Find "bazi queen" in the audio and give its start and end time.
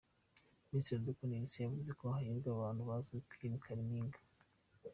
2.89-3.53